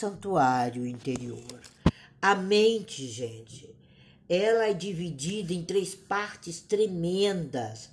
[0.00, 1.60] santuário interior.
[2.22, 3.68] A mente, gente,
[4.26, 7.90] ela é dividida em três partes tremendas.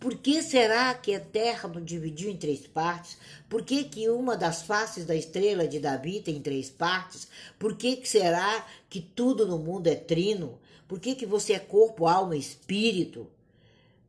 [0.00, 3.16] Por que será que Eterno dividiu em três partes?
[3.48, 7.28] Por que, que uma das faces da estrela de Davi tem três partes?
[7.56, 10.58] Por que, que será que tudo no mundo é trino?
[10.88, 13.30] Por que, que você é corpo, alma e espírito?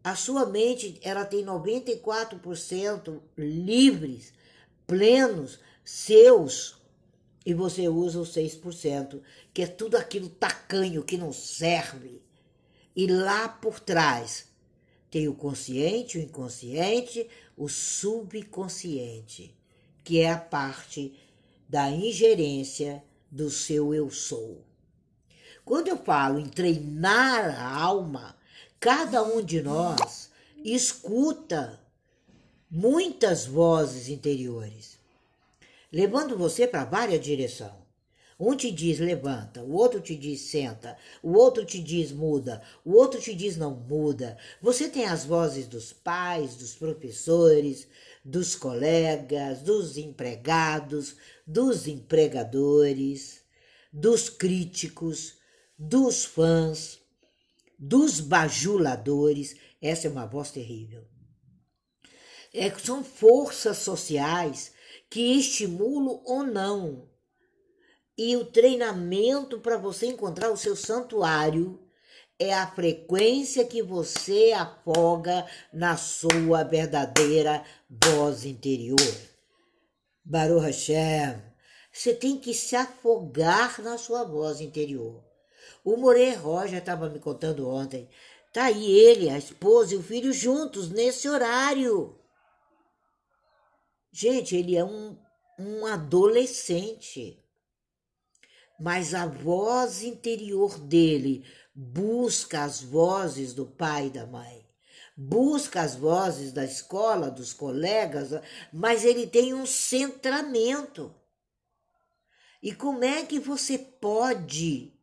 [0.03, 4.33] A sua mente ela tem 94% livres,
[4.87, 6.78] plenos, seus,
[7.45, 9.21] e você usa os 6%,
[9.53, 12.21] que é tudo aquilo tacanho que não serve.
[12.95, 14.47] E lá por trás
[15.09, 17.27] tem o consciente, o inconsciente,
[17.57, 19.55] o subconsciente,
[20.03, 21.17] que é a parte
[21.67, 24.63] da ingerência do seu eu sou.
[25.63, 28.35] Quando eu falo em treinar a alma,
[28.79, 30.29] cada um de nós
[30.63, 31.79] escuta
[32.69, 34.98] muitas vozes interiores,
[35.91, 37.79] levando você para várias direções.
[38.39, 42.93] Um te diz levanta, o outro te diz senta, o outro te diz muda, o
[42.93, 44.37] outro te diz não muda.
[44.61, 47.85] Você tem as vozes dos pais, dos professores,
[48.23, 53.41] dos colegas, dos empregados, dos empregadores,
[53.91, 55.33] dos críticos,
[55.77, 56.97] dos fãs,
[57.77, 59.57] dos bajuladores.
[59.81, 61.05] Essa é uma voz terrível.
[62.53, 64.71] É, são forças sociais
[65.09, 67.09] que estimulam ou não
[68.21, 71.79] e o treinamento para você encontrar o seu santuário
[72.37, 78.99] é a frequência que você afoga na sua verdadeira voz interior.
[80.23, 81.41] Baruch Hashem,
[81.93, 85.23] você tem que se afogar na sua voz interior.
[85.83, 88.09] O Moré Roger estava me contando ontem.
[88.51, 92.18] Tá aí ele, a esposa e o filho juntos nesse horário.
[94.11, 95.17] Gente, ele é um,
[95.57, 97.39] um adolescente
[98.79, 101.43] mas a voz interior dele
[101.75, 104.65] busca as vozes do pai e da mãe,
[105.17, 108.29] busca as vozes da escola, dos colegas,
[108.71, 111.13] mas ele tem um centramento.
[112.63, 114.93] E como é que você pode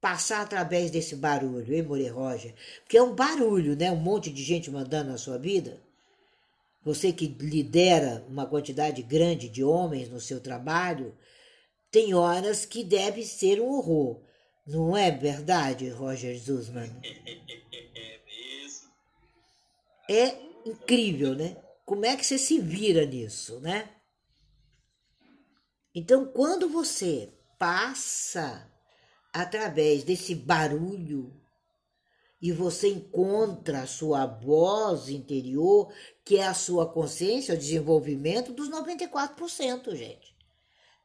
[0.00, 2.54] passar através desse barulho, hein, More Roger?
[2.82, 3.90] Porque é um barulho, né?
[3.90, 5.82] Um monte de gente mandando na sua vida.
[6.82, 11.16] Você que lidera uma quantidade grande de homens no seu trabalho,
[11.90, 14.22] tem horas que deve ser um horror.
[14.66, 16.90] Não é verdade, Roger Zuzman?
[17.94, 18.90] É mesmo.
[20.08, 21.56] É incrível, né?
[21.84, 23.90] Como é que você se vira nisso, né?
[25.94, 28.70] Então, quando você passa
[29.32, 31.37] através desse barulho
[32.40, 35.92] e você encontra a sua voz interior,
[36.24, 40.36] que é a sua consciência, o desenvolvimento dos 94%, gente.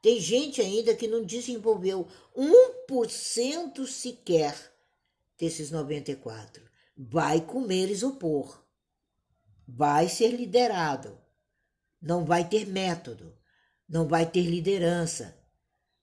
[0.01, 4.53] Tem gente ainda que não desenvolveu 1% sequer
[5.37, 6.63] desses 94.
[6.95, 8.63] Vai comer isopor.
[9.67, 11.17] Vai ser liderado.
[12.01, 13.33] Não vai ter método.
[13.87, 15.37] Não vai ter liderança.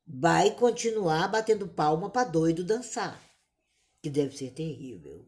[0.07, 3.23] Vai continuar batendo palma para doido dançar,
[4.03, 5.27] que deve ser terrível.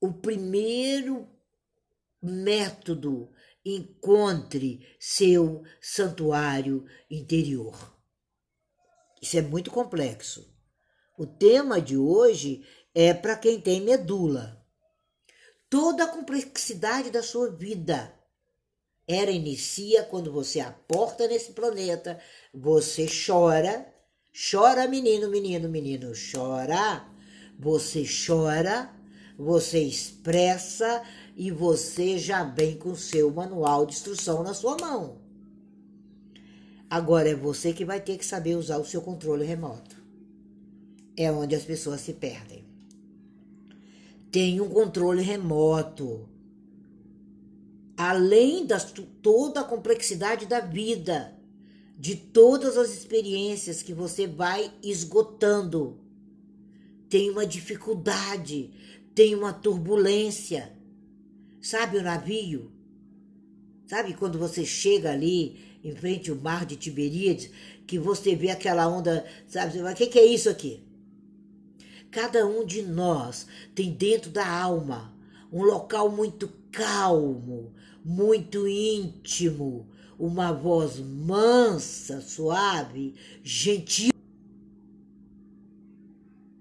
[0.00, 1.28] O primeiro
[2.22, 3.30] método
[3.64, 7.94] encontre seu santuário interior.
[9.20, 10.52] Isso é muito complexo.
[11.16, 14.62] O tema de hoje é para quem tem medula.
[15.70, 18.14] Toda a complexidade da sua vida.
[19.06, 22.20] Era inicia quando você aporta nesse planeta,
[22.52, 23.86] você chora,
[24.50, 27.13] chora menino, menino, menino, chora.
[27.58, 28.90] Você chora,
[29.38, 31.02] você expressa,
[31.36, 35.18] e você já vem com seu manual de instrução na sua mão.
[36.88, 39.96] Agora é você que vai ter que saber usar o seu controle remoto.
[41.16, 42.64] É onde as pessoas se perdem.
[44.30, 46.28] Tem um controle remoto.
[47.96, 48.74] Além de
[49.22, 51.36] toda a complexidade da vida,
[51.96, 56.00] de todas as experiências que você vai esgotando,
[57.14, 58.72] tem uma dificuldade,
[59.14, 60.72] tem uma turbulência
[61.62, 62.72] Sabe o navio?
[63.86, 67.48] Sabe quando você chega ali em frente ao mar de Tiberíades,
[67.86, 69.80] que você vê aquela onda, sabe?
[69.80, 70.82] O que, que é isso aqui?
[72.10, 73.46] Cada um de nós
[73.76, 75.16] tem dentro da alma
[75.52, 77.72] um local muito calmo,
[78.04, 79.88] muito íntimo,
[80.18, 83.14] uma voz mansa, suave,
[83.44, 84.13] gentil.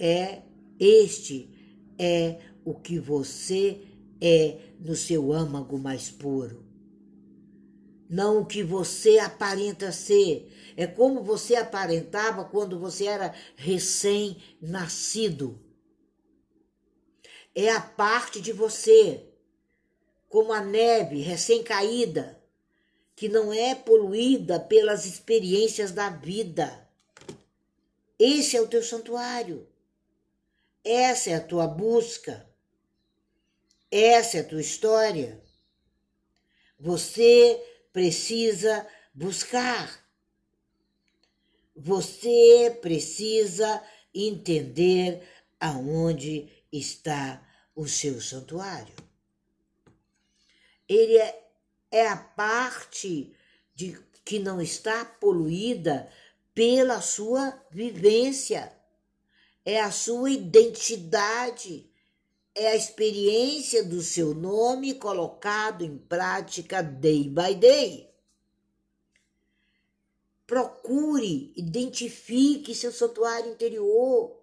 [0.06, 0.42] É
[0.78, 1.50] este
[1.98, 3.80] é o que você
[4.20, 6.66] é no seu âmago mais puro.
[8.10, 10.52] não o que você aparenta ser.
[10.76, 15.58] É como você aparentava quando você era recém-nascido.
[17.56, 19.24] É a parte de você,
[20.28, 22.44] como a neve recém-caída,
[23.16, 26.90] que não é poluída pelas experiências da vida.
[28.20, 29.72] Esse é o teu santuário.
[30.84, 32.48] Essa é a tua busca.
[33.90, 35.42] Essa é a tua história.
[36.80, 37.64] Você
[37.94, 40.04] precisa buscar.
[41.76, 43.82] Você precisa
[44.14, 45.28] entender
[45.60, 47.42] aonde está
[47.76, 48.96] o seu santuário.
[50.88, 51.50] Ele é,
[51.92, 53.34] é a parte
[53.74, 56.10] de que não está poluída
[56.54, 58.72] pela sua vivência,
[59.66, 61.90] é a sua identidade,
[62.56, 68.14] é a experiência do seu nome colocado em prática day by day.
[70.46, 74.38] Procure, identifique seu santuário interior.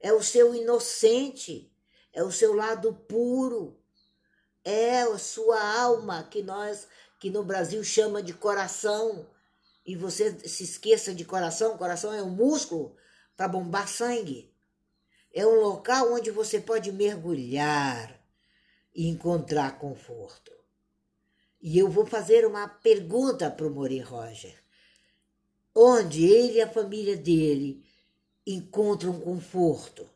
[0.00, 1.70] É o seu inocente,
[2.12, 3.78] é o seu lado puro,
[4.64, 6.88] é a sua alma que nós
[7.18, 9.28] que no Brasil chama de coração.
[9.84, 12.96] E você se esqueça de coração, coração é um músculo
[13.40, 14.54] para bombar sangue.
[15.32, 18.22] É um local onde você pode mergulhar
[18.94, 20.52] e encontrar conforto.
[21.58, 24.62] E eu vou fazer uma pergunta para o Mori Roger.
[25.74, 27.82] Onde ele e a família dele
[28.46, 30.06] encontram conforto?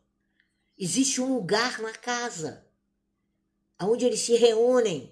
[0.79, 2.63] Existe um lugar na casa
[3.81, 5.11] onde eles se reúnem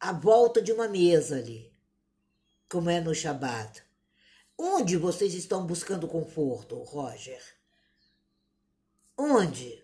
[0.00, 1.70] à volta de uma mesa ali,
[2.66, 3.84] como é no Shabat.
[4.56, 7.42] Onde vocês estão buscando conforto, Roger?
[9.16, 9.82] Onde?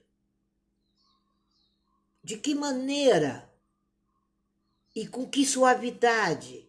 [2.22, 3.50] De que maneira
[4.94, 6.69] e com que suavidade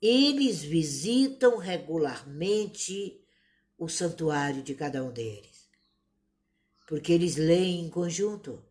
[0.00, 3.20] eles visitam regularmente
[3.78, 5.68] o santuário de cada um deles?
[6.86, 8.64] Porque eles leem em conjunto,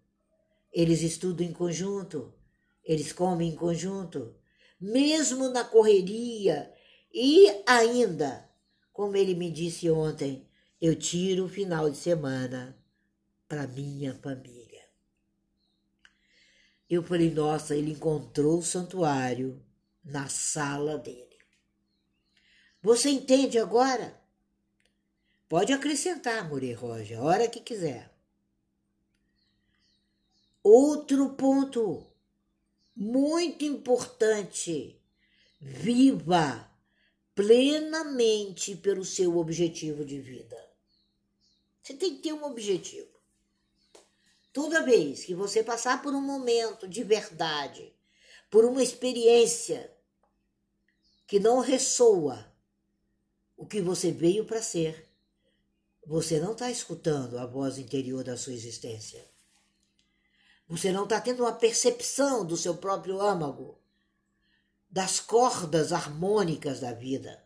[0.72, 2.34] eles estudam em conjunto,
[2.84, 4.36] eles comem em conjunto,
[4.80, 6.74] mesmo na correria
[7.14, 8.51] e ainda,
[9.02, 10.48] como ele me disse ontem,
[10.80, 12.78] eu tiro o final de semana
[13.48, 14.88] para minha família.
[16.88, 19.60] Eu falei, nossa, ele encontrou o santuário
[20.04, 21.36] na sala dele.
[22.80, 24.22] Você entende agora?
[25.50, 28.14] Pode acrescentar, Muri Roja, a hora que quiser.
[30.62, 32.06] Outro ponto
[32.96, 35.02] muito importante:
[35.60, 36.71] viva
[37.34, 40.58] plenamente pelo seu objetivo de vida.
[41.82, 43.10] Você tem que ter um objetivo.
[44.54, 47.96] Toda vez que você passar por um momento de verdade,
[48.50, 49.92] por uma experiência
[51.26, 52.52] que não ressoa
[53.56, 55.08] o que você veio para ser,
[56.06, 59.26] você não está escutando a voz interior da sua existência.
[60.68, 63.81] Você não está tendo uma percepção do seu próprio âmago,
[64.92, 67.42] das cordas harmônicas da vida.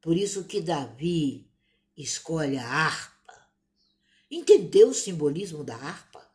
[0.00, 1.50] Por isso que Davi
[1.96, 3.14] escolhe a harpa
[4.34, 6.28] Entendeu o simbolismo da harpa?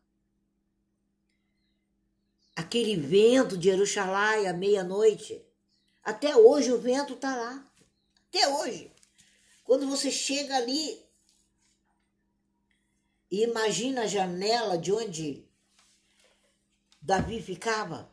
[2.56, 5.46] Aquele vento de Jerusalém à meia-noite.
[6.02, 7.70] Até hoje o vento está lá.
[8.30, 8.90] Até hoje.
[9.66, 11.06] Quando você chega ali
[13.30, 15.46] e imagina a janela de onde
[17.02, 18.10] Davi ficava,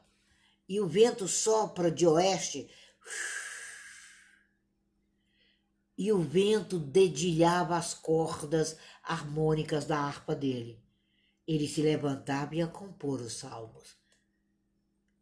[0.68, 2.68] e o vento sopra de oeste
[5.98, 10.82] e o vento dedilhava as cordas harmônicas da harpa dele.
[11.46, 13.96] Ele se levantava e ia compor os salmos.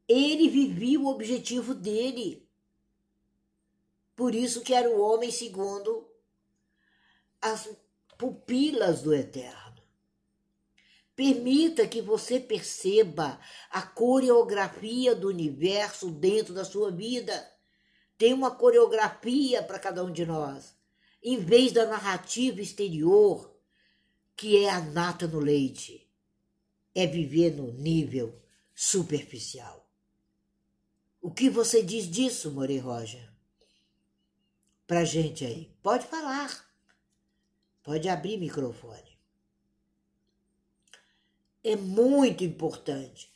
[0.08, 2.48] Ele vivia o objetivo dele.
[4.16, 6.08] Por isso que era o homem segundo
[7.40, 7.68] as
[8.16, 9.63] pupilas do Eterno.
[11.16, 13.38] Permita que você perceba
[13.70, 17.52] a coreografia do universo dentro da sua vida
[18.16, 20.74] tem uma coreografia para cada um de nós,
[21.22, 23.54] em vez da narrativa exterior,
[24.36, 26.08] que é a nata no leite.
[26.94, 28.40] É viver no nível
[28.74, 29.88] superficial.
[31.20, 33.32] O que você diz disso, More Roger?
[34.86, 35.74] Pra gente aí.
[35.82, 36.68] Pode falar.
[37.82, 39.13] Pode abrir microfone.
[41.64, 43.32] É muito importante.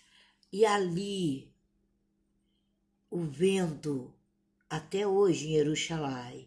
[0.52, 1.50] E ali,
[3.10, 4.12] o vento
[4.68, 6.46] até hoje em Jerusalém,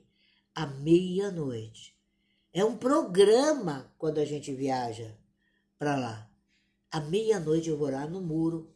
[0.53, 1.97] à meia-noite.
[2.53, 5.17] É um programa quando a gente viaja
[5.79, 6.29] para lá.
[6.91, 8.71] À meia-noite eu vou lá no muro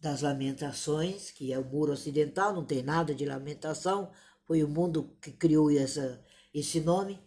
[0.00, 4.10] das lamentações, que é o muro ocidental, não tem nada de lamentação,
[4.44, 7.20] foi o mundo que criou essa, esse nome,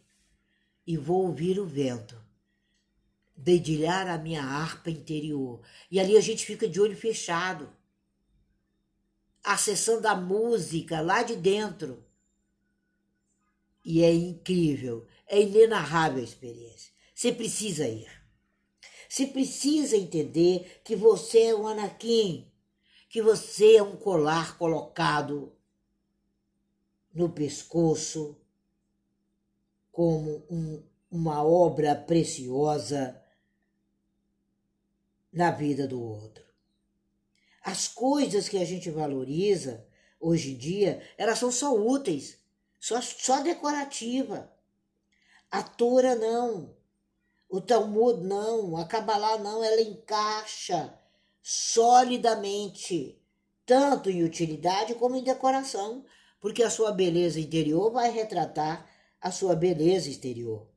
[0.87, 2.30] e vou ouvir o vento
[3.35, 5.61] dedilhar a minha harpa interior.
[5.89, 7.71] E ali a gente fica de olho fechado,
[9.43, 12.05] acessando a música lá de dentro.
[13.83, 16.91] E é incrível, é inenarrável a experiência.
[17.13, 18.09] Você precisa ir.
[19.09, 22.49] Você precisa entender que você é um Anakin,
[23.09, 25.53] que você é um colar colocado
[27.13, 28.37] no pescoço
[29.91, 33.20] como um, uma obra preciosa
[35.31, 36.43] na vida do outro.
[37.63, 39.85] As coisas que a gente valoriza
[40.19, 42.37] hoje em dia, elas são só úteis,
[42.79, 44.51] só, só decorativa.
[45.49, 46.75] A Tora não,
[47.49, 50.97] o Talmud não, a Kabbalah não, ela encaixa
[51.43, 53.21] solidamente,
[53.65, 56.05] tanto em utilidade como em decoração,
[56.39, 60.70] porque a sua beleza interior vai retratar a sua beleza exterior.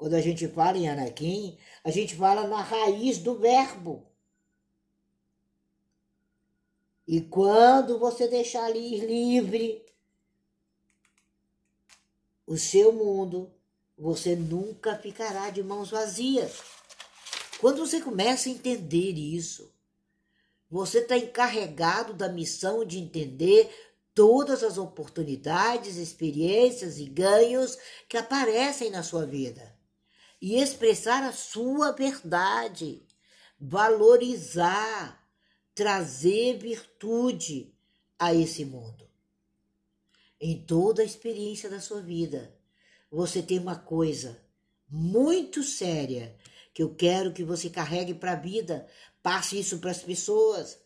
[0.00, 4.06] Quando a gente fala em Anakim, a gente fala na raiz do verbo.
[7.06, 9.84] E quando você deixar ali livre
[12.46, 13.52] o seu mundo,
[13.94, 16.62] você nunca ficará de mãos vazias.
[17.60, 19.70] Quando você começa a entender isso,
[20.70, 23.70] você está encarregado da missão de entender
[24.14, 27.76] todas as oportunidades, experiências e ganhos
[28.08, 29.78] que aparecem na sua vida
[30.40, 33.02] e expressar a sua verdade,
[33.60, 35.22] valorizar,
[35.74, 37.74] trazer virtude
[38.18, 39.08] a esse mundo.
[40.40, 42.54] Em toda a experiência da sua vida,
[43.10, 44.42] você tem uma coisa
[44.88, 46.36] muito séria
[46.72, 48.88] que eu quero que você carregue para a vida,
[49.22, 50.78] passe isso para as pessoas,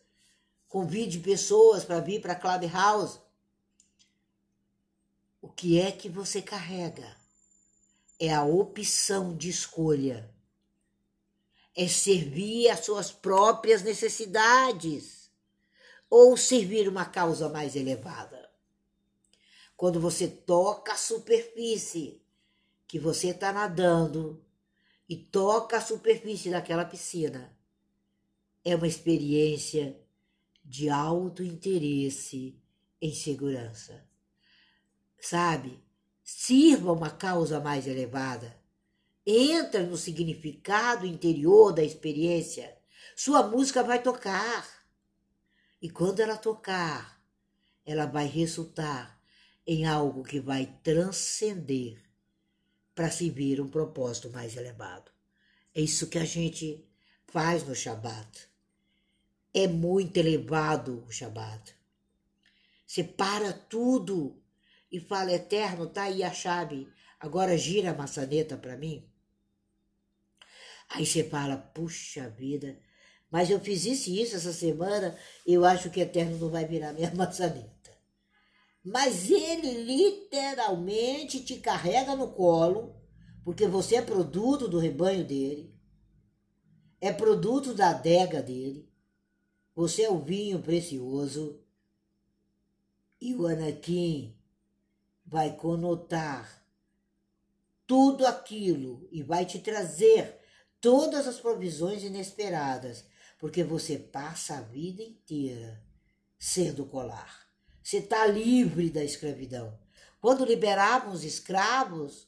[0.67, 3.19] convide pessoas para vir para a Clubhouse.
[5.41, 7.15] O que é que você carrega?
[8.19, 10.29] É a opção de escolha.
[11.75, 15.29] É servir às suas próprias necessidades
[16.09, 18.49] ou servir uma causa mais elevada.
[19.75, 22.21] Quando você toca a superfície
[22.87, 24.41] que você está nadando
[25.09, 27.55] e toca a superfície daquela piscina,
[28.63, 29.99] é uma experiência
[30.63, 32.57] de alto interesse
[33.01, 34.07] em segurança.
[35.19, 35.84] Sabe?
[36.25, 38.59] Sirva uma causa mais elevada.
[39.23, 42.75] Entra no significado interior da experiência.
[43.15, 44.67] Sua música vai tocar.
[45.79, 47.21] E quando ela tocar,
[47.85, 49.21] ela vai resultar
[49.67, 52.01] em algo que vai transcender
[52.95, 55.11] para se vir um propósito mais elevado.
[55.75, 56.83] É isso que a gente
[57.27, 58.47] faz no Shabat.
[59.53, 61.75] É muito elevado o Shabat.
[62.87, 64.41] Separa tudo
[64.91, 66.87] e fala: Eterno, tá aí a chave,
[67.19, 69.07] agora gira a maçaneta para mim.
[70.89, 72.79] Aí você fala: Puxa vida,
[73.29, 76.93] mas eu fiz isso e isso essa semana, eu acho que Eterno não vai virar
[76.93, 77.73] minha maçaneta.
[78.83, 82.95] Mas ele literalmente te carrega no colo,
[83.43, 85.73] porque você é produto do rebanho dele,
[87.01, 88.87] é produto da adega dele,
[89.75, 91.59] você é o vinho precioso.
[93.19, 94.34] E o Anakim
[95.25, 96.63] vai conotar
[97.87, 100.39] tudo aquilo e vai te trazer
[100.79, 103.05] todas as provisões inesperadas,
[103.39, 105.83] porque você passa a vida inteira
[106.37, 107.47] sendo colar.
[107.81, 109.77] Você está livre da escravidão.
[110.19, 112.27] Quando liberavam os escravos,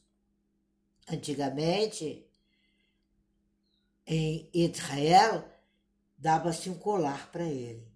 [1.08, 2.27] antigamente,
[4.06, 5.48] em Israel,
[6.18, 7.88] dava-se um colar para ele,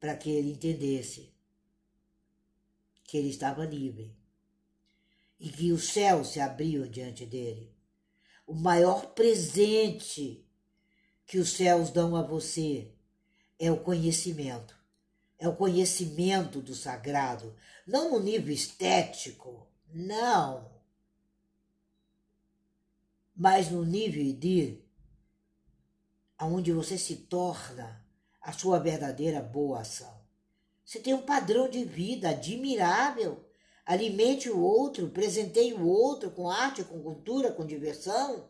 [0.00, 1.27] para que ele entendesse
[3.08, 4.14] que ele estava livre
[5.40, 7.74] e que o céu se abriu diante dele.
[8.46, 10.46] O maior presente
[11.26, 12.92] que os céus dão a você
[13.58, 14.76] é o conhecimento.
[15.38, 20.70] É o conhecimento do sagrado, não no nível estético, não.
[23.34, 24.82] Mas no nível de
[26.36, 28.04] aonde você se torna
[28.40, 30.17] a sua verdadeira boa ação.
[30.88, 33.44] Você tem um padrão de vida admirável.
[33.84, 38.48] Alimente o outro, presenteie o outro com arte, com cultura, com diversão.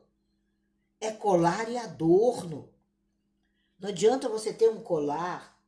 [1.00, 2.72] É colar e adorno.
[3.80, 5.60] Não adianta você ter um colar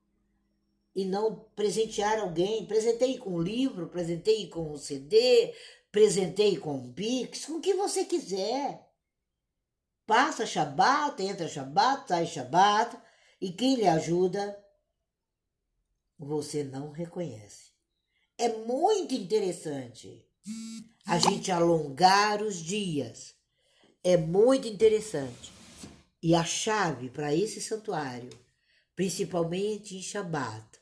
[0.95, 2.65] e não presentear alguém.
[2.67, 5.53] Presenteie com um livro, presenteie com um CD,
[5.91, 8.89] presenteie com um Pix, com o que você quiser.
[10.07, 12.97] Passa Shabat, entra Shabat, sai Shabat
[13.41, 14.60] E quem lhe ajuda,
[16.27, 17.71] você não reconhece.
[18.37, 20.25] É muito interessante
[21.07, 23.35] a gente alongar os dias.
[24.03, 25.53] É muito interessante.
[26.23, 28.31] E a chave para esse santuário,
[28.95, 30.79] principalmente em Shabat,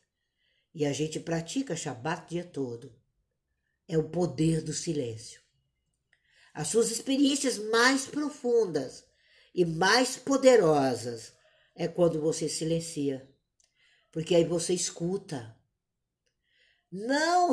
[0.75, 2.92] e a gente pratica Shabat o dia todo,
[3.87, 5.40] é o poder do silêncio.
[6.52, 9.04] As suas experiências mais profundas
[9.54, 11.33] e mais poderosas
[11.75, 13.28] é quando você silencia,
[14.18, 15.56] porque aí você escuta.
[16.90, 17.52] Não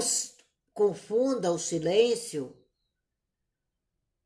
[0.73, 2.57] confunda o silêncio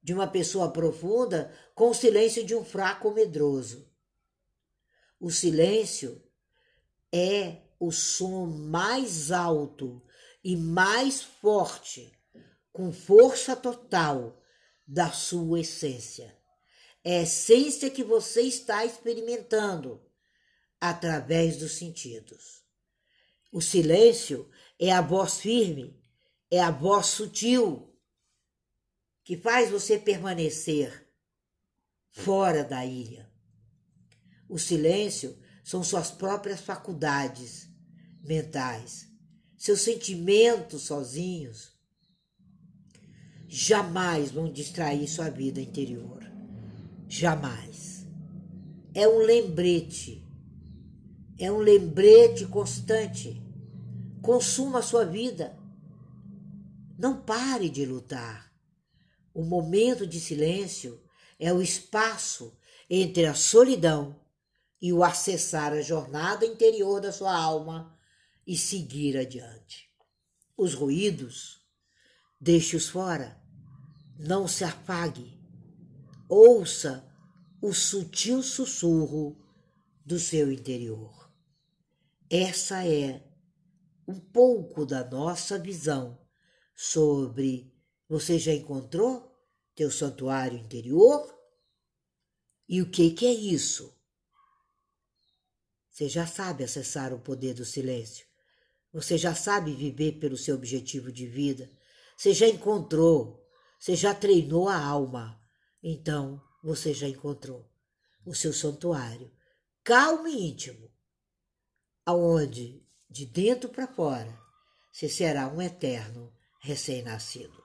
[0.01, 3.91] de uma pessoa profunda com o silêncio de um fraco medroso.
[5.19, 6.23] O silêncio
[7.11, 10.01] é o som mais alto
[10.41, 12.17] e mais forte,
[12.71, 14.41] com força total
[14.87, 16.33] da sua essência.
[17.03, 20.08] É a essência que você está experimentando
[20.79, 22.63] através dos sentidos.
[23.51, 25.99] O silêncio é a voz firme,
[26.49, 27.93] é a voz sutil
[29.23, 31.07] que faz você permanecer
[32.09, 33.29] fora da ilha.
[34.47, 37.67] O silêncio são suas próprias faculdades
[38.21, 39.07] mentais,
[39.57, 41.79] seus sentimentos sozinhos
[43.49, 46.23] jamais vão distrair sua vida interior.
[47.07, 48.05] Jamais.
[48.93, 50.23] É um lembrete.
[51.39, 53.41] É um lembrete constante.
[54.21, 55.57] Consuma a sua vida.
[56.97, 58.53] Não pare de lutar.
[59.33, 61.01] O momento de silêncio
[61.39, 62.57] é o espaço
[62.89, 64.19] entre a solidão
[64.81, 67.97] e o acessar a jornada interior da sua alma
[68.45, 69.89] e seguir adiante.
[70.57, 71.61] Os ruídos,
[72.39, 73.39] deixe-os fora
[74.19, 75.39] não se apague.
[76.27, 77.09] Ouça
[77.61, 79.37] o sutil sussurro
[80.05, 81.18] do seu interior.
[82.29, 83.23] Essa é
[84.07, 86.19] um pouco da nossa visão
[86.75, 87.73] sobre
[88.07, 89.35] você já encontrou
[89.75, 91.33] teu santuário interior?
[92.67, 93.97] E o que, que é isso?
[95.89, 98.27] Você já sabe acessar o poder do silêncio.
[98.93, 101.69] Você já sabe viver pelo seu objetivo de vida.
[102.17, 103.39] Você já encontrou
[103.79, 105.41] você já treinou a alma,
[105.81, 107.65] então você já encontrou
[108.25, 109.31] o seu santuário
[109.81, 110.91] calmo e íntimo,
[112.09, 114.35] aonde de dentro para fora
[114.91, 117.63] você será um eterno recém-nascido.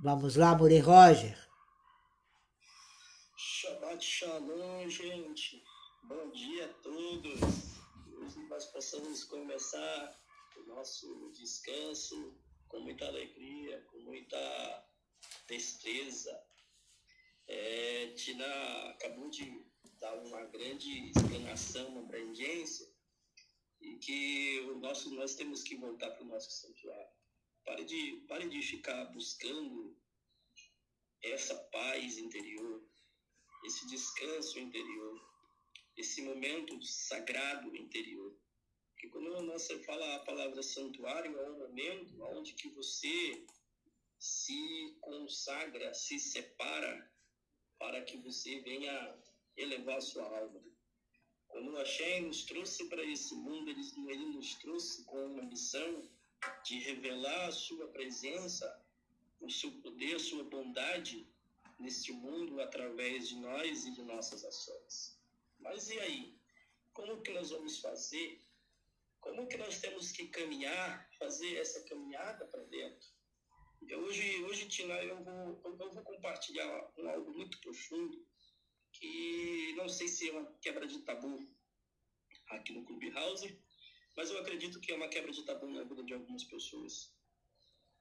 [0.00, 1.38] Vamos lá, More Roger.
[3.36, 5.62] Shabbat Shalom, gente.
[6.02, 7.40] Bom dia a todos.
[8.16, 10.20] Hoje nós possamos começar
[10.56, 14.84] o nosso descanso com muita alegria, com muita
[15.46, 16.36] destreza.
[17.46, 19.67] É, Tina acabou de
[20.00, 22.88] dar uma grande explanação, uma abrangência,
[23.80, 27.12] e que o nosso, nós temos que voltar para o nosso santuário.
[27.64, 29.96] Pare de, pare de ficar buscando
[31.22, 32.82] essa paz interior,
[33.64, 35.20] esse descanso interior,
[35.96, 38.36] esse momento sagrado interior.
[38.92, 43.46] Porque quando você fala a palavra santuário, é um momento onde que você
[44.18, 47.12] se consagra, se separa
[47.78, 49.22] para que você venha
[49.58, 50.60] elevar a sua alma.
[51.48, 56.08] Quando o Hashem nos trouxe para esse mundo, ele nos trouxe com uma missão
[56.64, 58.84] de revelar a sua presença,
[59.40, 61.26] o seu poder, a sua bondade
[61.78, 65.18] neste mundo através de nós e de nossas ações.
[65.58, 66.38] Mas e aí?
[66.92, 68.42] Como que nós vamos fazer
[69.20, 73.08] como que nós temos que caminhar, fazer essa caminhada para dentro?
[73.86, 78.26] Eu, hoje, hoje, Tina, eu vou, eu vou compartilhar um, algo muito profundo
[78.98, 81.48] que não sei se é uma quebra de tabu
[82.48, 83.58] aqui no Clubhouse,
[84.16, 87.12] mas eu acredito que é uma quebra de tabu na vida de algumas pessoas.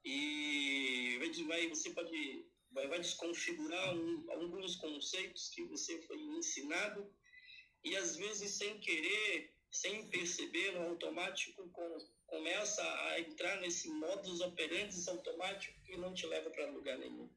[0.03, 7.12] E vai, você pode vai, vai desconfigurar um, alguns conceitos que você foi ensinado
[7.83, 14.41] e às vezes sem querer sem perceber, no automático com, começa a entrar nesse modus
[14.41, 17.29] operandi automático que não te leva para lugar nenhum.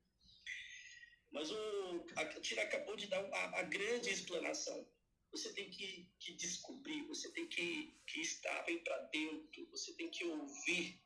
[1.30, 2.06] Mas o,
[2.42, 4.86] Tira acabou de dar a, a grande explanação.
[5.30, 10.10] Você tem que, que, descobrir, você tem que, que estar bem para dentro, você tem
[10.10, 11.00] que ouvir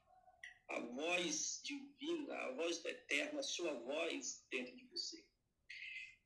[0.68, 5.22] a voz divina, a voz do eterno, a sua voz dentro de você.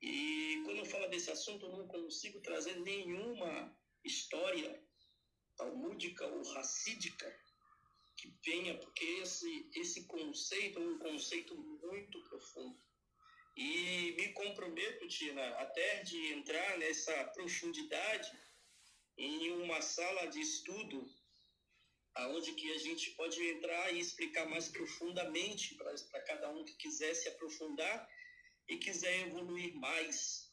[0.00, 4.80] E quando eu falo desse assunto, eu não consigo trazer nenhuma história
[5.56, 7.37] talmúdica ou racídica
[8.16, 12.88] que venha, porque esse, esse conceito é um conceito muito profundo.
[13.59, 18.31] E me comprometo, Tina, até de entrar nessa profundidade
[19.16, 21.05] em uma sala de estudo
[22.14, 27.12] aonde que a gente pode entrar e explicar mais profundamente para cada um que quiser
[27.14, 28.09] se aprofundar
[28.68, 30.53] e quiser evoluir mais.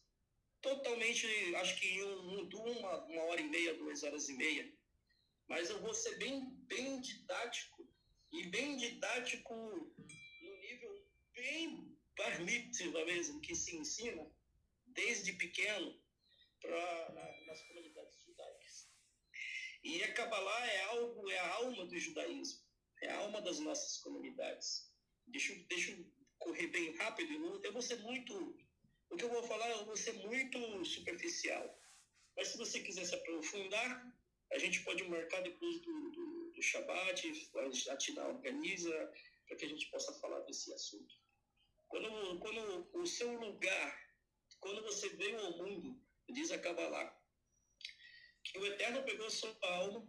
[0.59, 4.67] Totalmente, acho que em um, uma, uma hora e meia, duas horas e meia.
[5.47, 7.87] Mas eu vou ser bem, bem didático
[8.31, 12.41] e bem didático no nível bem bar
[13.05, 14.25] mesmo, que se ensina
[14.87, 15.99] desde pequeno
[16.61, 18.89] pra, na, nas comunidades judaicas.
[19.83, 22.63] E a Kabbalah é algo, é a alma do judaísmo,
[23.01, 24.91] é a alma das nossas comunidades.
[25.27, 26.05] Deixa, deixa eu
[26.39, 28.57] correr bem rápido, eu vou ser muito.
[29.09, 31.79] O que eu vou falar, eu vou ser muito superficial.
[32.35, 34.13] Mas se você quiser se aprofundar,
[34.51, 37.49] a gente pode marcar depois do, do, do Shabbat,
[37.89, 39.13] a Tina organiza,
[39.47, 41.15] para que a gente possa falar desse assunto.
[41.87, 44.15] Quando, quando o seu lugar,
[44.59, 47.15] quando você veio ao mundo, diz a Kabbalah,
[48.43, 50.07] que o Eterno pegou sua alma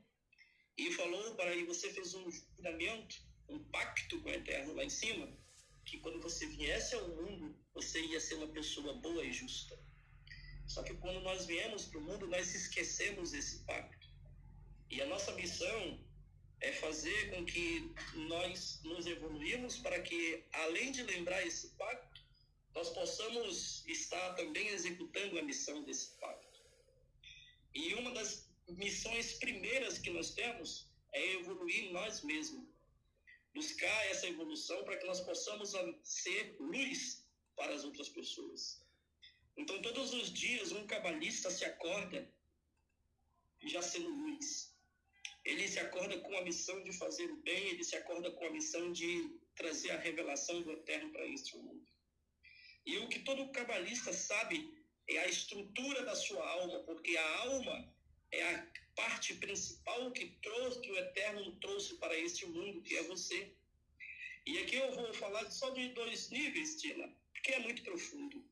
[0.76, 3.16] e falou para aí, você fez um juramento,
[3.48, 5.26] um pacto com o Eterno lá em cima,
[5.84, 9.78] que quando você viesse ao mundo, você ia ser uma pessoa boa e justa.
[10.66, 14.08] Só que quando nós viemos para o mundo, nós esquecemos esse pacto.
[14.90, 16.05] E a nossa missão
[16.60, 22.22] é fazer com que nós nos evoluímos para que, além de lembrar esse pacto,
[22.74, 26.60] nós possamos estar também executando a missão desse pacto.
[27.74, 32.66] E uma das missões primeiras que nós temos é evoluir nós mesmos.
[33.54, 38.82] Buscar essa evolução para que nós possamos ser luz para as outras pessoas.
[39.56, 42.30] Então, todos os dias, um cabalista se acorda
[43.64, 44.75] já sendo luz
[45.46, 48.50] ele se acorda com a missão de fazer o bem, ele se acorda com a
[48.50, 51.86] missão de trazer a revelação do eterno para este mundo.
[52.84, 54.68] E o que todo cabalista sabe
[55.08, 57.94] é a estrutura da sua alma, porque a alma
[58.32, 63.04] é a parte principal que trouxe, que o eterno trouxe para este mundo, que é
[63.04, 63.54] você.
[64.44, 68.44] E aqui eu vou falar só de dois níveis, Tina, porque é muito profundo.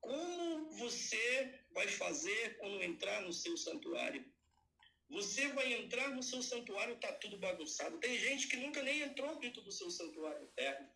[0.00, 4.24] Como você vai fazer quando entrar no seu santuário?
[5.14, 7.98] Você vai entrar no seu santuário, está tudo bagunçado.
[7.98, 10.90] Tem gente que nunca nem entrou dentro do seu santuário eterno.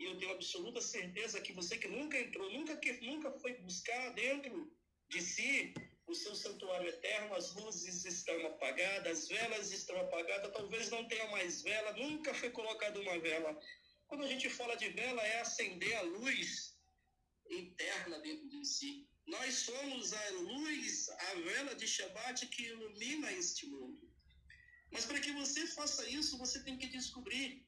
[0.00, 4.12] E eu tenho absoluta certeza que você que nunca entrou, nunca que nunca foi buscar
[4.14, 4.76] dentro
[5.08, 5.72] de si
[6.08, 11.28] o seu santuário eterno, as luzes estão apagadas, as velas estão apagadas, talvez não tenha
[11.30, 13.56] mais vela, nunca foi colocada uma vela.
[14.08, 16.76] Quando a gente fala de vela, é acender a luz
[17.48, 19.05] interna dentro de si.
[19.26, 24.12] Nós somos a luz, a vela de Shabbat que ilumina este mundo.
[24.92, 27.66] Mas para que você faça isso, você tem que descobrir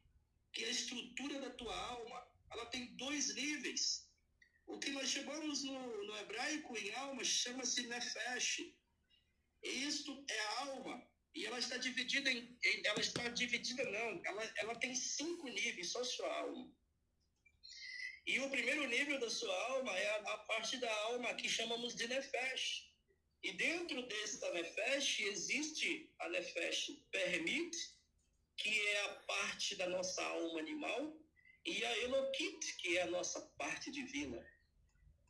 [0.53, 4.09] que a estrutura da tua alma, ela tem dois níveis.
[4.66, 8.73] O que nós chamamos no, no hebraico em alma chama-se nefesh.
[9.62, 11.09] Isto é a alma.
[11.35, 16.03] E ela está dividida em, ela está dividida não, ela, ela tem cinco níveis, só
[16.05, 16.73] sua alma.
[18.29, 21.95] E o primeiro nível da sua alma é a, a parte da alma que chamamos
[21.95, 22.87] de Nefesh.
[23.43, 27.75] E dentro desta Nefesh existe a Nefesh Permit,
[28.59, 31.17] que é a parte da nossa alma animal,
[31.64, 34.47] e a Elokit, que é a nossa parte divina.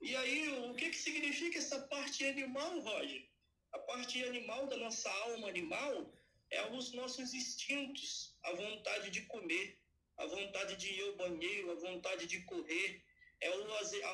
[0.00, 3.28] E aí, o que, que significa essa parte animal, Roger?
[3.74, 6.12] A parte animal da nossa alma animal
[6.50, 9.78] é os nossos instintos, a vontade de comer,
[10.18, 13.02] a vontade de ir ao banheiro, a vontade de correr,
[13.40, 13.50] é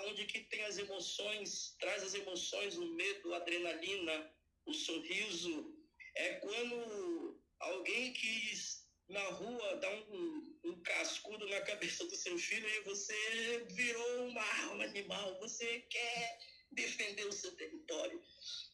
[0.06, 4.30] onde que tem as emoções, traz as emoções, o medo, a adrenalina,
[4.66, 5.74] o sorriso.
[6.14, 12.68] É quando alguém quis na rua dar um, um cascudo na cabeça do seu filho
[12.68, 16.38] e você virou uma arma animal, você quer
[16.72, 18.22] defender o seu território,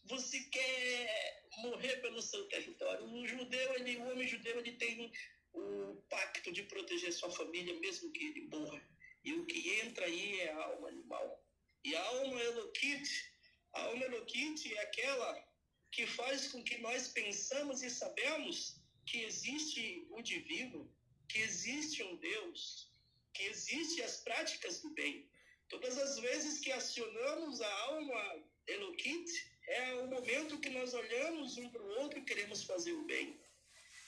[0.05, 3.05] você quer morrer pelo seu território.
[3.05, 5.12] O judeu, ele, o homem judeu, ele tem
[5.52, 8.82] o pacto de proteger sua família, mesmo que ele morra.
[9.24, 11.44] E o que entra aí é a alma animal.
[11.84, 13.32] E a alma Eloquite,
[13.72, 15.48] a alma Eloquite é aquela
[15.90, 20.92] que faz com que nós pensamos e sabemos que existe o divino,
[21.28, 22.92] que existe um Deus,
[23.34, 25.28] que existe as práticas do bem.
[25.68, 31.70] Todas as vezes que acionamos a alma Eloquite, é o momento que nós olhamos um
[31.70, 33.40] para o outro e queremos fazer o bem.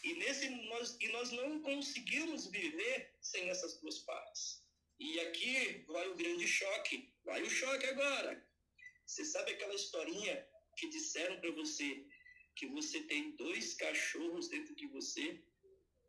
[0.03, 4.63] E, nesse, nós, e nós não conseguimos viver sem essas duas partes.
[4.99, 7.13] E aqui vai o grande choque.
[7.25, 8.45] Vai o choque agora.
[9.07, 12.05] Você sabe aquela historinha que disseram para você
[12.55, 15.43] que você tem dois cachorros dentro de você,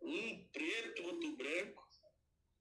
[0.02, 1.88] um preto, outro branco,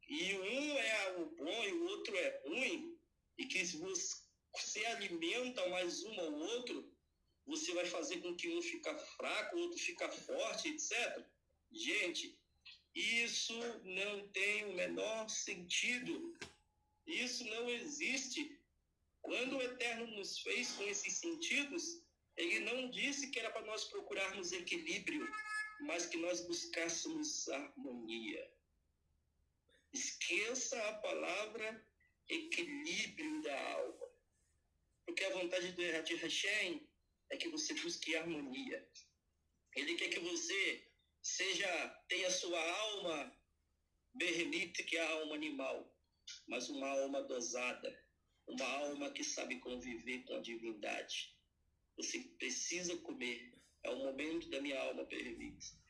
[0.09, 2.99] e um é o bom e o outro é ruim,
[3.39, 6.92] e que se você alimenta mais um ao outro,
[7.47, 11.25] você vai fazer com que um fica fraco, outro fica forte, etc.
[11.71, 12.39] Gente,
[12.95, 16.37] isso não tem o menor sentido.
[17.07, 18.59] Isso não existe.
[19.21, 22.03] Quando o Eterno nos fez com esses sentidos,
[22.37, 25.29] ele não disse que era para nós procurarmos equilíbrio,
[25.81, 28.51] mas que nós buscássemos harmonia.
[29.93, 31.87] Esqueça a palavra
[32.29, 34.09] equilíbrio da alma.
[35.05, 36.87] Porque a vontade Erhard Hashem
[37.33, 38.87] é que você busque harmonia.
[39.75, 40.87] Ele quer que você
[41.23, 43.35] seja, tenha sua alma
[44.15, 45.97] berremite, que é a alma animal,
[46.47, 47.91] mas uma alma dosada,
[48.47, 51.35] uma alma que sabe conviver com a divindade.
[51.97, 55.81] Você precisa comer, é o momento da minha alma permite.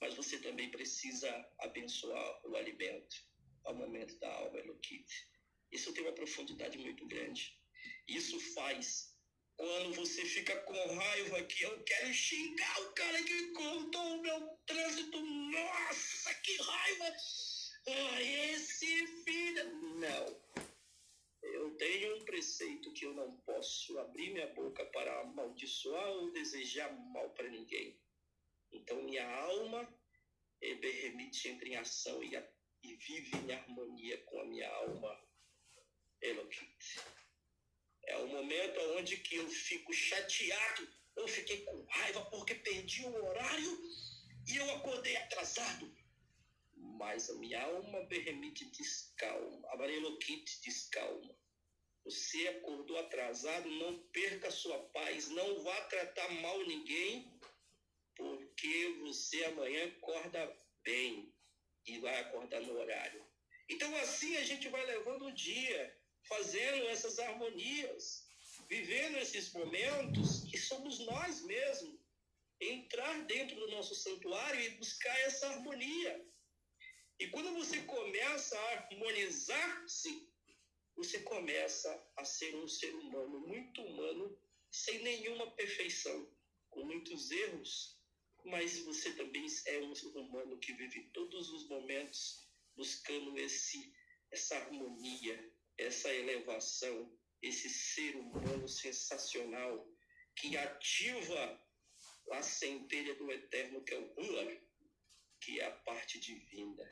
[0.00, 3.16] Mas você também precisa abençoar o alimento,
[3.66, 5.28] é o momento da alma Eloquite.
[5.70, 7.54] Isso tem uma profundidade muito grande.
[8.08, 9.09] Isso faz
[9.60, 14.58] quando você fica com raiva que eu quero xingar o cara que cortou o meu
[14.64, 15.20] trânsito.
[15.20, 17.16] Nossa, que raiva!
[17.86, 19.70] Ah, esse filho.
[19.98, 20.42] Não.
[21.42, 26.90] Eu tenho um preceito que eu não posso abrir minha boca para amaldiçoar ou desejar
[27.12, 28.00] mal para ninguém.
[28.72, 29.86] Então minha alma
[30.62, 32.34] é permite entra em ação e,
[32.82, 35.22] e vive em harmonia com a minha alma
[36.22, 37.19] Eloquite.
[38.10, 43.24] É o momento onde que eu fico chateado, eu fiquei com raiva porque perdi o
[43.24, 43.78] horário
[44.48, 45.94] e eu acordei atrasado.
[46.74, 51.38] Mas a minha alma berremite descalma, a Mareloquite descalma.
[52.04, 57.38] Você acordou atrasado, não perca sua paz, não vá tratar mal ninguém,
[58.16, 61.32] porque você amanhã acorda bem
[61.86, 63.24] e vai acordar no horário.
[63.68, 68.26] Então assim a gente vai levando o dia fazendo essas harmonias,
[68.68, 71.98] vivendo esses momentos que somos nós mesmos,
[72.60, 76.26] entrar dentro do nosso santuário e buscar essa harmonia.
[77.18, 80.28] E quando você começa a harmonizar-se,
[80.96, 84.38] você começa a ser um ser humano muito humano,
[84.70, 86.30] sem nenhuma perfeição,
[86.68, 87.98] com muitos erros,
[88.44, 93.92] mas você também é um ser humano que vive todos os momentos buscando esse
[94.30, 97.10] essa harmonia, essa elevação,
[97.42, 99.88] esse ser humano sensacional
[100.36, 101.60] que ativa
[102.32, 104.60] a centelha do eterno que é o Ruach,
[105.40, 106.88] que é a parte divina.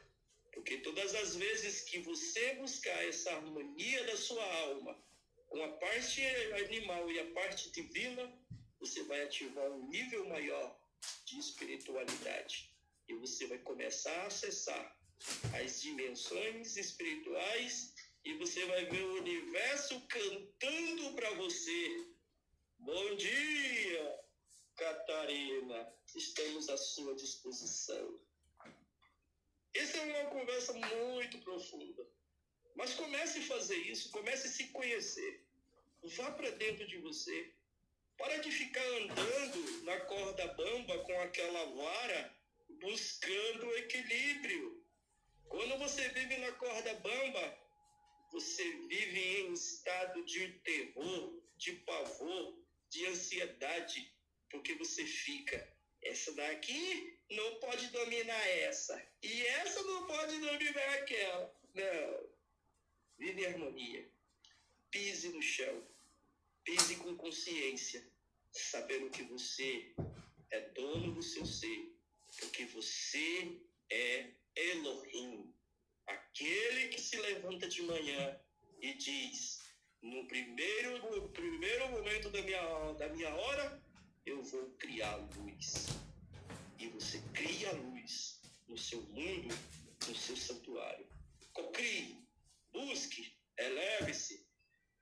[0.53, 5.01] Porque todas as vezes que você buscar essa harmonia da sua alma
[5.47, 6.25] com a parte
[6.65, 8.33] animal e a parte divina,
[8.81, 10.79] você vai ativar um nível maior
[11.25, 12.75] de espiritualidade.
[13.07, 14.99] E você vai começar a acessar
[15.61, 17.95] as dimensões espirituais
[18.29, 22.07] e você vai ver o universo cantando para você.
[22.79, 24.21] Bom dia,
[24.77, 25.95] Catarina.
[26.15, 28.21] Estamos à sua disposição.
[29.73, 32.07] Essa é uma conversa muito profunda.
[32.77, 35.43] Mas comece a fazer isso, comece a se conhecer.
[36.19, 37.55] Vá para dentro de você.
[38.19, 42.37] Para de ficar andando na corda bamba com aquela vara
[42.79, 44.85] buscando equilíbrio.
[45.49, 47.68] Quando você vive na corda bamba,
[48.31, 52.59] você vive em estado de terror, de pavor,
[52.91, 54.13] de ansiedade,
[54.51, 55.77] porque você fica.
[56.03, 61.61] Essa daqui não pode dominar essa, e essa não pode dominar aquela.
[61.75, 62.31] Não.
[63.19, 64.09] Vive em harmonia.
[64.91, 65.87] Pise no chão.
[66.65, 68.07] Pise com consciência,
[68.53, 69.95] sabendo que você
[70.51, 71.95] é dono do seu ser,
[72.39, 73.59] porque você
[73.91, 75.55] é Elohim
[76.09, 78.41] aquele que se levanta de manhã
[78.81, 79.61] e diz:
[80.03, 83.83] no primeiro, no primeiro momento da minha, da minha hora,
[84.25, 85.87] eu vou criar luz.
[86.79, 89.55] E você cria luz no seu mundo,
[90.07, 91.07] no seu santuário.
[91.53, 92.25] Cocrie,
[92.73, 94.47] busque, eleve-se.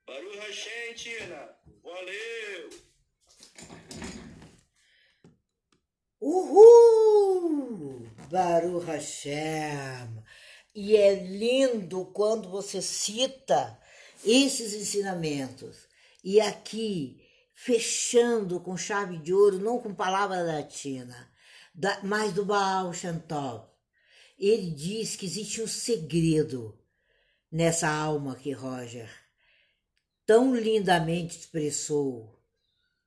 [0.07, 1.55] Hashem, Tina.
[1.83, 2.69] Valeu!
[6.19, 8.09] Uhul!
[8.29, 10.23] Baruch Hashem!
[10.79, 13.81] E é lindo quando você cita
[14.23, 15.87] esses ensinamentos.
[16.23, 17.19] E aqui,
[17.55, 21.33] fechando com chave de ouro, não com palavra latina,
[22.03, 23.67] mas do Baal Shantov.
[24.37, 26.79] Ele diz que existe um segredo
[27.51, 29.09] nessa alma que Roger
[30.27, 32.39] tão lindamente expressou.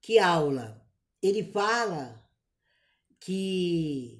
[0.00, 0.84] Que aula!
[1.22, 2.20] Ele fala
[3.20, 4.19] que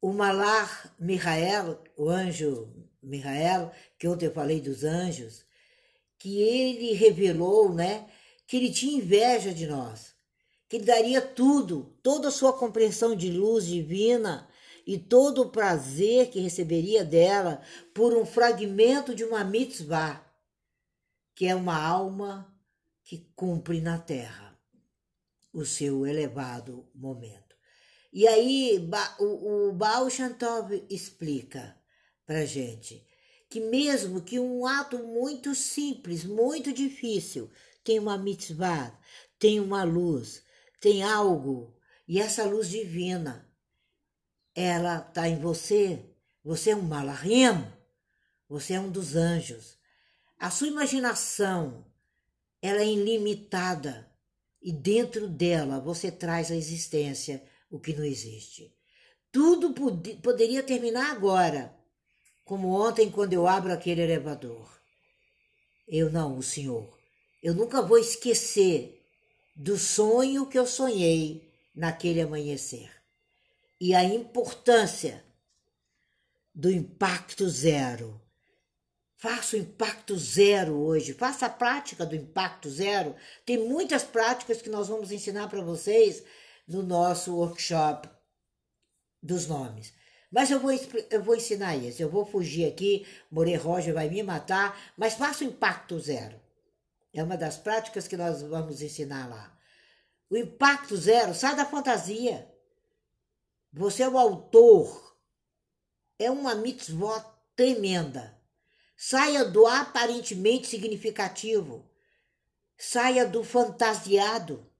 [0.00, 2.68] o Malar Mihael, o anjo
[3.02, 5.44] Mihael, que ontem eu falei dos anjos,
[6.18, 8.08] que ele revelou, né,
[8.46, 10.14] que ele tinha inveja de nós,
[10.68, 14.48] que ele daria tudo, toda a sua compreensão de luz divina
[14.86, 17.62] e todo o prazer que receberia dela
[17.94, 20.24] por um fragmento de uma mitzvah,
[21.34, 22.52] que é uma alma
[23.04, 24.58] que cumpre na terra
[25.52, 27.47] o seu elevado momento.
[28.12, 31.76] E aí o, o Baal Shantov explica
[32.26, 33.06] para gente
[33.48, 37.50] que mesmo que um ato muito simples, muito difícil,
[37.82, 38.98] tem uma mitzvah,
[39.38, 40.42] tem uma luz,
[40.80, 41.74] tem algo,
[42.06, 43.48] e essa luz divina,
[44.54, 46.04] ela está em você.
[46.44, 47.66] Você é um malahim,
[48.48, 49.78] você é um dos anjos.
[50.38, 51.84] A sua imaginação,
[52.60, 54.10] ela é ilimitada
[54.60, 58.74] e dentro dela você traz à existência o que não existe.
[59.30, 61.74] Tudo pod poderia terminar agora,
[62.44, 64.68] como ontem quando eu abro aquele elevador.
[65.86, 66.98] Eu não, o Senhor.
[67.42, 69.02] Eu nunca vou esquecer
[69.54, 72.90] do sonho que eu sonhei naquele amanhecer
[73.80, 75.24] e a importância
[76.54, 78.20] do impacto zero.
[79.16, 83.14] Faça o impacto zero hoje, faça a prática do impacto zero.
[83.44, 86.22] Tem muitas práticas que nós vamos ensinar para vocês
[86.68, 88.08] no nosso workshop
[89.22, 89.92] dos nomes.
[90.30, 90.70] Mas eu vou,
[91.10, 92.02] eu vou ensinar isso.
[92.02, 96.38] Eu vou fugir aqui, More Roger vai me matar, mas faça o impacto zero.
[97.12, 99.58] É uma das práticas que nós vamos ensinar lá.
[100.30, 102.46] O impacto zero, sai da fantasia.
[103.72, 105.16] Você é o autor.
[106.18, 107.24] É uma mitzvot
[107.56, 108.38] tremenda.
[108.94, 111.90] Saia do aparentemente significativo.
[112.76, 114.70] Saia do fantasiado.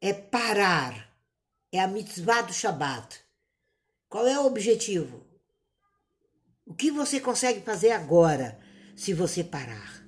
[0.00, 1.14] É parar.
[1.70, 3.20] É a mitzvah do Shabat.
[4.08, 5.22] Qual é o objetivo?
[6.64, 8.58] O que você consegue fazer agora
[8.96, 10.02] se você parar?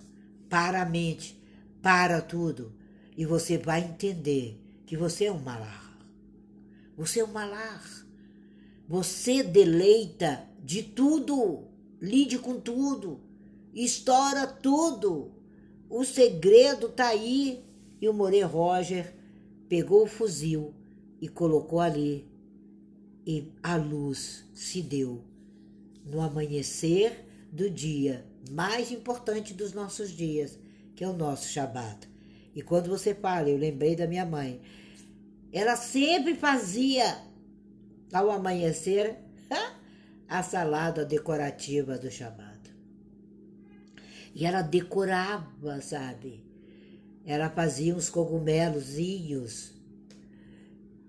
[0.49, 1.39] Para a mente,
[1.83, 2.75] para tudo,
[3.17, 5.95] e você vai entender que você é um malar.
[6.97, 7.85] Você é um malar.
[8.89, 11.69] Você deleita de tudo,
[12.01, 13.21] lide com tudo,
[13.75, 15.35] estoura tudo.
[15.91, 17.63] O segredo tá aí.
[18.01, 19.22] E o More Roger
[19.73, 20.75] pegou o fuzil
[21.19, 22.31] e colocou ali.
[23.27, 25.25] E a luz se deu
[26.05, 30.59] no amanhecer do dia mais importante dos nossos dias,
[30.95, 32.07] que é o nosso Shabat.
[32.55, 34.61] E quando você fala, eu lembrei da minha mãe,
[35.51, 37.17] ela sempre fazia
[38.13, 39.17] ao amanhecer
[40.29, 42.61] a salada decorativa do Shabat.
[44.35, 46.42] E ela decorava, sabe?
[47.25, 49.73] Ela fazia uns cogumelozinhos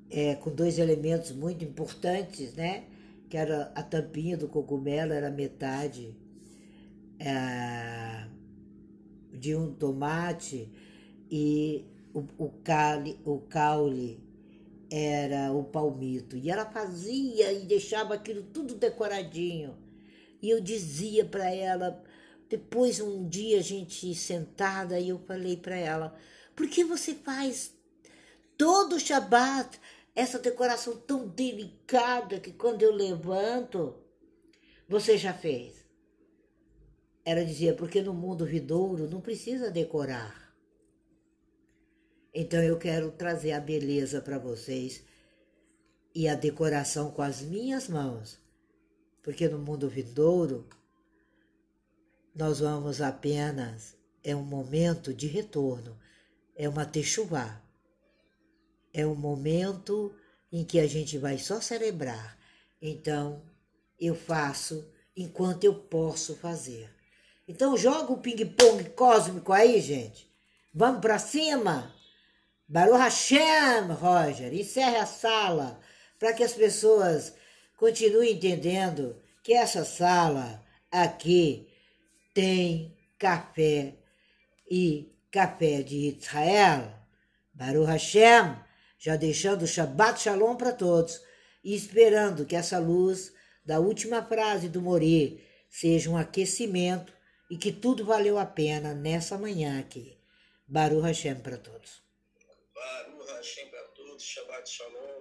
[0.10, 2.86] é, com dois elementos muito importantes, né?
[3.30, 6.15] Que era a tampinha do cogumelo, era metade
[7.19, 8.28] é,
[9.34, 10.71] de um tomate
[11.32, 14.19] e o, o, cali, o caule
[14.91, 16.38] era o palmito.
[16.38, 19.76] E ela fazia e deixava aquilo tudo decoradinho.
[20.39, 22.04] E eu dizia para ela,
[22.54, 26.16] depois um dia a gente sentada, e eu falei para ela,
[26.56, 27.74] por que você faz
[28.56, 29.82] todo o Shabat
[30.13, 33.96] essa decoração tão delicada que quando eu levanto,
[34.88, 35.84] você já fez?
[37.26, 40.56] Ela dizia, porque no mundo vidouro não precisa decorar.
[42.32, 45.04] Então eu quero trazer a beleza para vocês
[46.13, 48.38] e a decoração com as minhas mãos,
[49.24, 50.70] porque no mundo vindouro
[52.36, 56.00] nós vamos apenas é um momento de retorno,
[56.56, 57.62] é uma techuvá.
[58.93, 60.15] É um momento
[60.52, 62.38] em que a gente vai só celebrar.
[62.82, 63.43] Então,
[64.00, 66.89] eu faço enquanto eu posso fazer.
[67.48, 70.32] Então, joga o ping-pong cósmico aí, gente.
[70.74, 71.93] Vamos para cima?
[72.67, 75.80] Baruch Hashem, Roger, encerre a sala
[76.17, 77.34] para que as pessoas
[77.78, 81.67] continuem entendendo que essa sala aqui
[82.34, 83.96] tem café
[84.69, 86.93] e café de Israel.
[87.54, 88.58] Baruch Hashem,
[88.98, 91.21] já deixando Shabbat Shalom para todos
[91.63, 93.31] e esperando que essa luz
[93.63, 97.13] da última frase do Mori seja um aquecimento
[97.50, 100.17] e que tudo valeu a pena nessa manhã aqui.
[100.67, 102.02] Baruch Hashem para todos.
[102.73, 105.04] Baruch Hashem para todos, Shabbat Shalom.